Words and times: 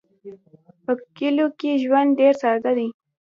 په 0.83 0.91
کلیو 1.17 1.47
کې 1.59 1.71
ژوند 1.83 2.09
ډېر 2.19 2.33
ساده 2.41 2.71
دی. 2.77 2.87